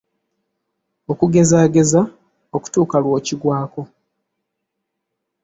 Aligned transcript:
Okugezaageza 1.11 2.01
okutuuka 2.57 2.95
lw'okigwako 3.03 3.81